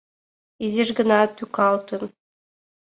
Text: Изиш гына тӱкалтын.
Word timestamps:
Изиш 0.65 0.89
гына 0.97 1.19
тӱкалтын. 1.35 2.03